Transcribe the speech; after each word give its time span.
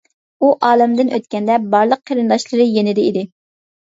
ئۇ 0.43 0.47
ئالەمدىن 0.69 1.11
ئۆتكەندە 1.17 1.59
بارلىق 1.75 2.03
قېرىنداشلىرى 2.11 2.67
يېنىدا 2.75 3.05
ئىدى. 3.09 3.29